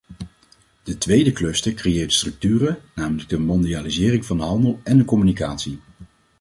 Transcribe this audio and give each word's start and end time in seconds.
De 0.83 0.97
tweede 0.97 1.31
cluster 1.31 1.73
creëert 1.73 2.13
structuren, 2.13 2.81
namelijk 2.95 3.29
de 3.29 3.39
mondialisering 3.39 4.25
van 4.25 4.37
de 4.37 4.43
handel 4.43 4.79
en 4.83 4.97
de 4.97 5.05
communicatie. 5.05 5.79